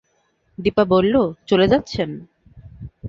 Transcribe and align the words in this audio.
দিপা 0.57 0.83
বলল, 0.85 1.15
চলে 1.47 1.65
যাচ্ছেন? 1.67 2.09